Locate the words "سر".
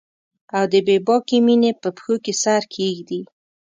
2.43-2.61